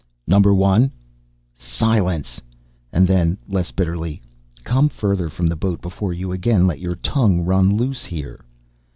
[0.25, 0.89] "Number One..."
[1.53, 2.41] "Silence!"
[2.91, 4.19] And then, less bitterly.
[4.63, 8.03] "Come further from the boat before you again let your tongue run loose.
[8.05, 8.43] Here."